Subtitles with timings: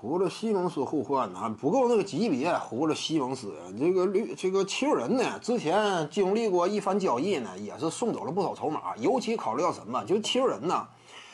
[0.00, 2.50] 胡了西蒙斯互换呢，不够那个级别。
[2.54, 8.96] 胡了西蒙斯，这个绿这个七六人呢，之前经历过一番交易呢，也是送走了不少筹码。
[8.96, 10.88] 尤其考虑到什么，就七六人呢，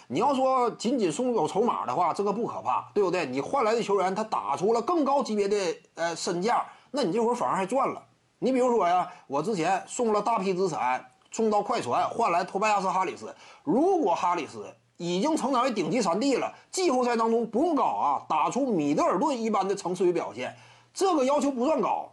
[0.08, 3.24] 你要说仅仅送走筹码的话，这个不可怕，对不对？
[3.24, 5.56] 你换来的球员他打出了更高级别的
[5.94, 8.02] 呃身价，那你这会儿反而还赚了。
[8.40, 13.32] 你比如说呀，我之前送了大批资产送到快船，换来托拜亚斯哈里斯。
[13.62, 14.66] 如果哈里斯
[14.98, 20.56] 已经成长为顶级三 D 了，季后赛当中不用高啊，打出米德尔顿一般的层次与表现，
[20.94, 22.10] 这个要求不算高，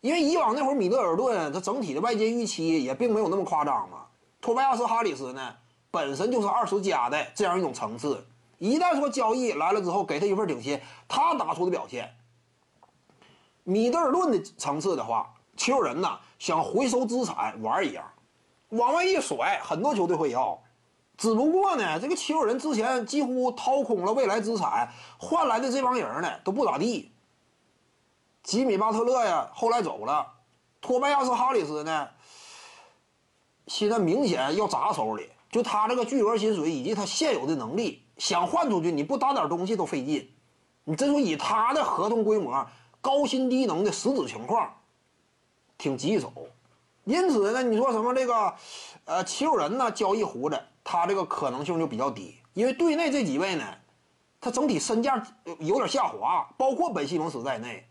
[0.00, 4.06] 因为以往那会儿米德尔顿他整体的外界预期也并没有那么夸张嘛。
[4.40, 5.54] 托拜亚斯哈里斯呢，
[5.90, 8.26] 本身就是二十加的这样一种层次，
[8.58, 12.10] 一旦说交易来了之后给他一份顶薪，他打出的表现，
[13.64, 18.02] 米德尔顿的层次的话，球人呐想回收资产玩一样，
[18.70, 20.58] 往外一甩，很多球队会要。
[21.22, 27.12] 只不过呢，这个七六人之前几乎掏空了未来资产，换来的这帮人呢都不咋地。
[28.42, 30.26] 吉米巴特勒呀，后来走了；
[30.80, 32.08] 托拜亚斯哈里斯呢，
[33.68, 35.30] 现在明显要砸手里。
[35.48, 40.28] 就他这个巨额薪水以及他现有的能力，想换出去，你不打点东西都费劲。
[40.82, 42.66] 你真说以他的合同规模，
[43.00, 44.74] 高薪低能的实质情况，
[45.78, 46.32] 挺棘手。
[47.04, 48.54] 因此呢，你说什么这个，
[49.04, 53.64] 呃，七六人呢交易胡子，他这个可能性就比较低，因为队内这几位呢，
[54.40, 55.22] 他整体身价
[55.60, 57.88] 有点下滑，包括本西蒙斯在内。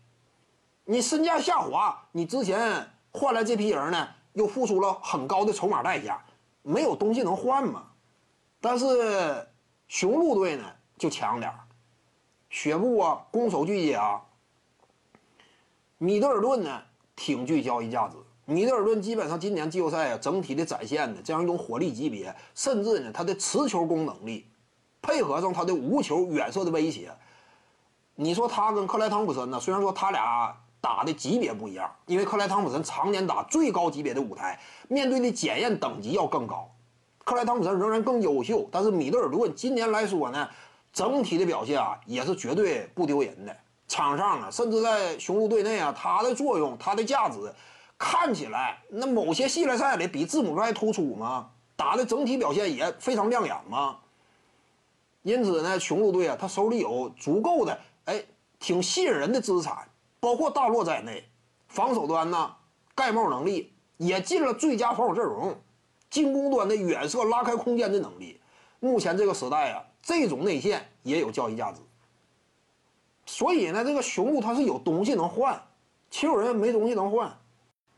[0.84, 6.22] 你身价下滑，你之前换来这批人呢，又付出了很高的筹码代价，
[6.62, 7.84] 没有东西能换嘛。
[8.60, 9.48] 但是
[9.88, 10.64] 雄鹿队呢
[10.98, 11.60] 就强点儿，
[12.50, 14.20] 雪布啊，攻守俱佳。
[15.98, 16.82] 米德尔顿呢
[17.14, 18.16] 挺具交易价值。
[18.44, 24.44] 米德尔顿基本上今年季后赛啊，整体的展现的这样一种火力级别，甚至呢他的持球攻能力，
[25.00, 27.12] 配合上他的无球远射的威胁，
[28.16, 29.60] 你说他跟克莱汤普森呢？
[29.60, 36.68] 虽然说他俩打的级别不一样，因为克莱汤普森常年打最高级别的舞台，面对的检验等级要更高，
[37.24, 38.68] 克莱汤普森仍然更优秀。
[38.72, 40.48] 但是米德尔顿今年来说呢，
[40.92, 43.56] 整体的表现啊也是绝对不丢人的。
[43.86, 47.38] 场上啊，甚至在雄鹿队内啊，他的作用，他的价值。
[48.04, 51.48] 看起来那某些系列赛里比字母哥还突出吗？
[51.76, 53.96] 打的整体表现也非常亮眼吗？
[55.22, 58.24] 因此呢，雄鹿队啊，他手里有足够的哎，
[58.58, 61.22] 挺吸引人的资产，包括大洛在内，
[61.68, 62.52] 防守端呢，
[62.92, 65.56] 盖帽能力也进了最佳防守阵容，
[66.10, 68.40] 进攻端的远射拉开空间的能力，
[68.80, 71.80] 目前这个时代啊，这种内线也有交易价值。
[73.26, 75.62] 所以呢，这个雄鹿他是有东西能换，
[76.10, 77.32] 七六人没东西能换。